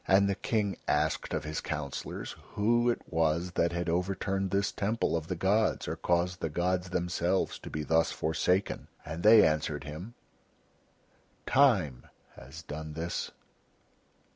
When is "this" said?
4.49-4.71, 12.93-13.29